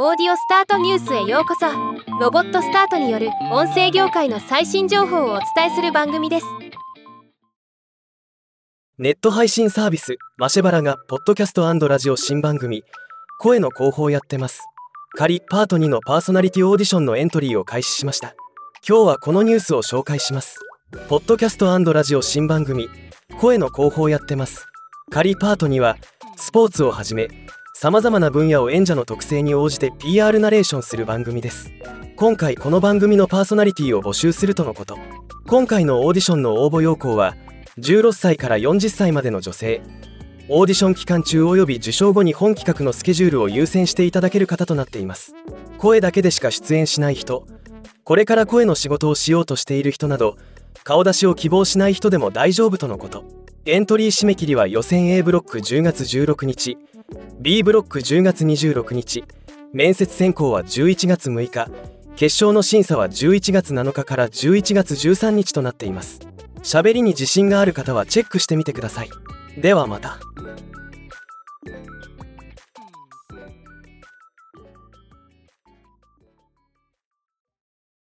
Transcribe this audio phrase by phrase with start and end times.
[0.00, 1.66] オーディオスタートニュースへようこそ。
[2.20, 6.46] ロボットスタートによる音声業界の最新情報をお伝えする番組です。
[8.96, 12.84] ネット配信サービスマシェバラがポッドキャストラジオ新番組
[13.40, 14.62] 声の広報やってます。
[15.16, 18.36] 仮パート2のパーソナリティオーディションのエントリーを開始しました。
[18.88, 20.60] 今日はこのニュースを紹介します。
[21.08, 22.88] ポッドキャストラジオ新番組
[23.40, 24.68] 声の広報やってます。
[25.10, 25.96] 仮パート2は
[26.36, 27.47] スポーツをはじめ
[27.80, 31.70] さまざまな分野を演者の特性に応じて PR ナレーションする番組です。
[32.16, 34.98] 今回この番組のパーソナリティを募集するとのこと。
[35.46, 37.36] 今回のオーディションの応募要項は
[37.78, 39.80] 16歳から40歳までの女性。
[40.48, 45.36] オーディション期間中及び受賞後に本企画のスケジュールを優先していただける方となっています。
[45.78, 47.46] 声だけでしか出演しない人。
[48.02, 50.36] これから声の仕事をしようとしている人など
[50.82, 53.22] 顔出しを希望しない人でも大丈夫とのこと。
[53.66, 56.76] エントリー締め切りは予選 A ブロック10月16日
[57.40, 59.22] B ブロック10月26日。
[59.72, 61.70] 面接選考は11月6日。
[62.16, 66.18] 決勝の審査は11月7日から11月13日となっています。
[66.64, 69.10] 喋りに自信がある方はチェックしてみてください。
[69.56, 70.18] ではまた。